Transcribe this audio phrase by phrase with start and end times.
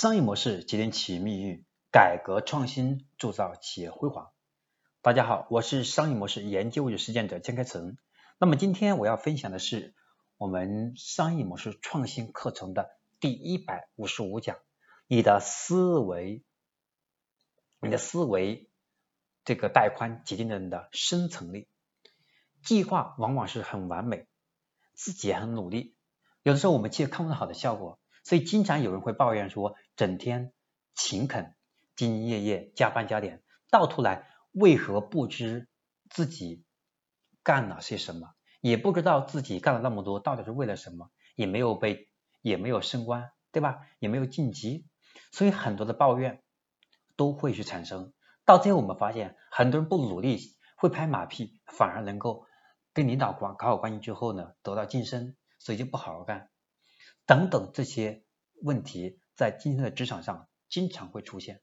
[0.00, 1.62] 商业模式决定企业命运，
[1.92, 4.30] 改革创新铸造企业辉煌。
[5.02, 7.98] 大家好，我是商业模式研究与实践者江开成。
[8.38, 9.94] 那么今天我要分享的是
[10.38, 12.88] 我们商业模式创新课程的
[13.20, 14.56] 第一百五十五讲：
[15.06, 16.42] 你的思维，
[17.82, 18.70] 你的思维
[19.44, 21.68] 这个带宽决定了你的生存力。
[22.62, 24.26] 计划往往是很完美，
[24.94, 25.94] 自己也很努力，
[26.42, 27.98] 有的时候我们却看不到好的效果。
[28.22, 30.52] 所以经常有人会抱怨说，整天
[30.94, 31.54] 勤恳、
[31.96, 35.68] 兢兢业业、加班加点，到头来为何不知
[36.08, 36.64] 自己
[37.42, 42.08] 干了些什么，也不知道自己干了那么多到底是为了什么，也没有被，
[42.42, 43.80] 也没有升官，对吧？
[43.98, 44.86] 也没有晋级，
[45.32, 46.42] 所以很多的抱怨
[47.16, 48.12] 都会去产生。
[48.44, 52.46] 到最后我们发现，很多人不努力，会拍马屁，反而能够
[52.92, 56.49] 跟领导关搞好关系之后呢，得到晋升，所以就不好好干。
[57.30, 58.24] 等等这些
[58.60, 61.62] 问题，在今天的职场上经常会出现。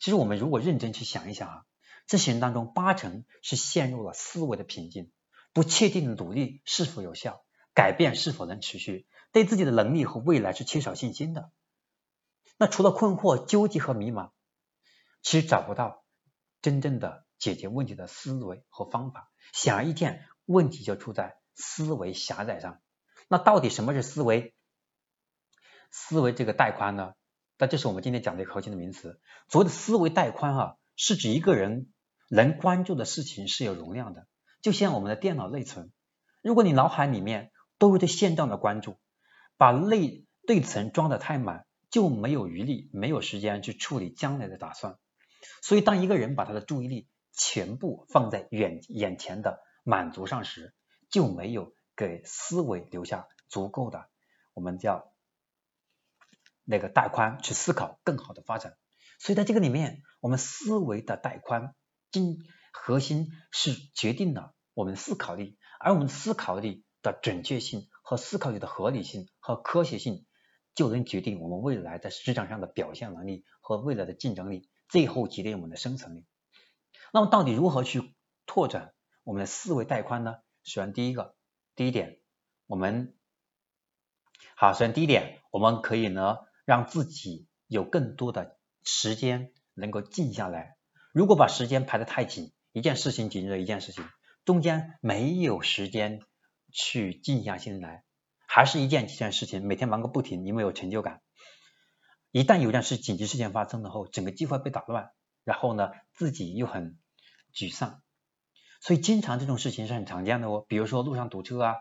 [0.00, 1.66] 其实我们如果认真去想一想啊，
[2.06, 5.12] 这些人当中八成是陷入了思维的瓶颈，
[5.52, 11.52] 不确定努力是否有效，改变是否能持续，对自己的能力和未来是缺少信心的。
[12.56, 14.30] 那除了困惑、纠结和迷茫，
[15.20, 16.02] 其实找不到
[16.62, 19.30] 真正的解决问题的思维和方法。
[19.52, 22.80] 显而易见，问题就出在思维狭窄上。
[23.28, 24.54] 那到底什么是思维？
[25.90, 27.14] 思维这个带宽呢，
[27.58, 29.20] 那这是我们今天讲的核心的名词。
[29.48, 31.88] 所谓的思维带宽啊，是指一个人
[32.28, 34.26] 能关注的事情是有容量的，
[34.62, 35.90] 就像我们的电脑内存。
[36.42, 38.98] 如果你脑海里面都是对现状的关注，
[39.56, 44.96] 把内内存装的太满，就没有余力，没有时间去处理将来的打算。
[45.62, 50.74] 所以，当一个人把他的注意力全部放在远眼前的满足上时，
[51.10, 54.08] 就没有给思维留下足够的
[54.54, 55.12] 我们叫。
[56.70, 58.76] 那个带宽去思考更好的发展，
[59.18, 61.74] 所以在这个里面，我们思维的带宽，
[62.10, 70.26] 精核心是决定了我们思考力，而我们思考力的准确性和思考力的合理性和科学性，
[70.74, 76.26] 就能决定我们未来在市场上的表现能力和未来的竞争力，最后决定我们的生存力。
[77.14, 78.14] 那么，到底如何去
[78.44, 78.92] 拓展
[79.24, 80.36] 我们的思维带宽呢？
[80.64, 81.34] 首先，第一个，
[81.74, 82.20] 第一点，
[82.66, 83.16] 我们
[84.54, 86.36] 好，首先第一点，我们可以呢。
[86.68, 90.76] 让自己有更多的时间能够静下来。
[91.14, 94.04] 如果把时间排得太紧，一件事情紧着一件事情，
[94.44, 96.20] 中间没有时间
[96.70, 98.04] 去静下心来，
[98.46, 101.22] 还是一件几件事情，每天忙个不停，你没有成就感。
[102.32, 105.12] 一旦有件事紧急事件发生了后，整个计划被打乱，
[105.44, 106.98] 然后呢，自己又很
[107.54, 108.02] 沮丧。
[108.82, 110.66] 所以经常这种事情是很常见的哦。
[110.68, 111.76] 比如说路上堵车啊，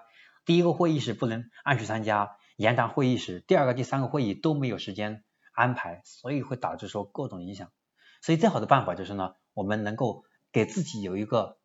[0.46, 2.38] 第一个会议室不能按时参加。
[2.58, 5.24] 延长会议时，第二个、第三个会议都没有时间
[5.54, 7.72] 安排，所以会导致说各种影响。
[8.22, 11.60] 所以最好的办法就是呢，我们能够给自己有一个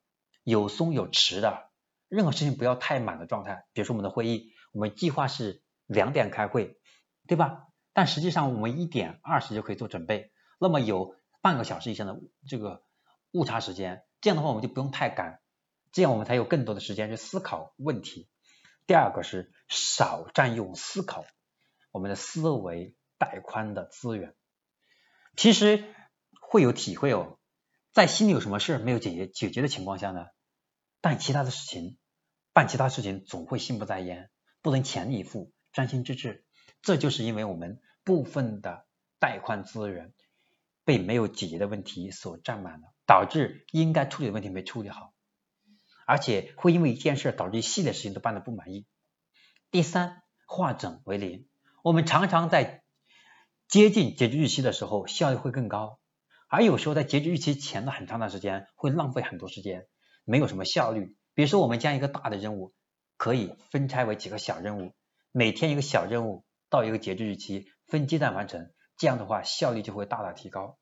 [0.44, 1.70] 有松有弛的，
[2.08, 3.64] 任何事情不要太满的状态。
[3.72, 6.78] 比如说我们的会议，我们计划是两点开会，
[7.26, 7.68] 对吧？
[7.94, 10.30] 但实际上我们一点二十就可以做准备，
[10.60, 12.82] 那么有半个小时以上的这个
[13.32, 15.40] 误差时间，这样的话我们就不用太赶，
[15.90, 18.28] 这样我们才有更多的时间去思考问题。
[18.86, 21.24] 第二个是少占用思考
[21.90, 24.34] 我们的思维带宽的资源。
[25.36, 25.84] 其实
[26.40, 27.38] 会有体会哦，
[27.92, 30.26] 在心里有什么事没有解决解决的情况下呢，
[31.00, 31.96] 办其他的事情，
[32.52, 36.44] 办其他事情总会心不在焉，不能全力以赴，专心致志。
[36.82, 38.86] 这就是因为我们部分的
[39.18, 40.12] 带宽资源
[40.84, 45.11] 被没有解决的问题所占满了，导致应该处理的问题没处理好。
[46.06, 48.86] 而且会因为一件事导致一系列事情都办得不满意。
[49.70, 51.48] 第三，化整为零。
[51.82, 52.82] 我们常常在
[53.68, 55.98] 接近截止日期的时候效率会更高，
[56.48, 59.86] 而有时候在截止日期前的很长的时间会浪费很多时间，
[60.24, 61.16] 没有什么效率。
[61.34, 62.74] 比如说，我们将一个大的任务
[63.16, 64.92] 可以分拆为几个小任务，
[65.32, 70.78] 每天一个小任务到一个截止日期分阶段完成，这样的话效率就会大大提高。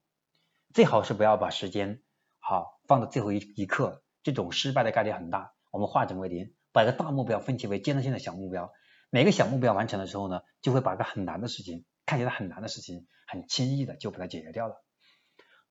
[0.74, 2.02] 最好是不要把时间
[2.40, 4.02] 好放到最后一一刻。
[4.22, 8.72] 这种失败的概率很大，我们化整为零，把一个大目标分解为阶段性的小目标，
[9.10, 14.84] 每个小目标完成的时候呢，就会把个很难的事情，看起来很难的事情，很轻易的就把它解决掉了。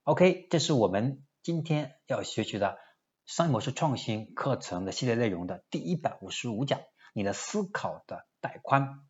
[0.03, 2.77] OK，这是我们今天要学习的
[3.25, 6.81] 商业模式创新课程的系列内容的第一百五十五讲，
[7.13, 9.07] 你的思考的带宽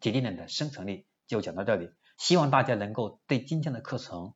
[0.00, 4.34] 决定了你的生存力，就讲到这里，希望大家能够对今天的课程。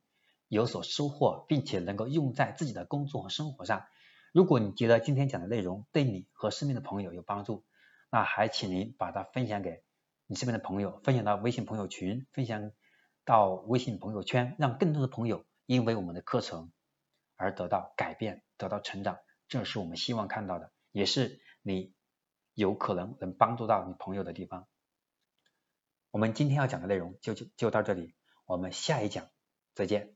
[0.53, 3.85] 有所收获，并且能够用在自己的工作和生活上。
[4.31, 7.65] 如果你觉得今天讲的内容对你和身边的朋友有帮助，
[8.09, 9.83] 那还请您把它分享给
[10.25, 12.71] 你身边的朋友，分享到微信朋友群，分享
[13.25, 16.71] 到微信朋友圈，让更多的朋友因为我们的课程
[17.35, 19.17] 而得到改变、得到成长，
[19.47, 21.93] 这是我们希望看到的，也是你
[22.53, 24.67] 有可能能帮助到你朋友的地方。
[26.11, 28.13] 我们今天要讲的内容就就就到这里，
[28.45, 29.27] 我们下一讲
[29.73, 30.15] 再见。